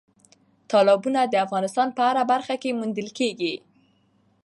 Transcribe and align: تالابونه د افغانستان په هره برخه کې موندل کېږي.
تالابونه 0.71 1.21
د 1.25 1.33
افغانستان 1.45 1.87
په 1.95 2.01
هره 2.07 2.23
برخه 2.31 2.55
کې 2.61 2.77
موندل 2.79 3.09
کېږي. 3.19 3.55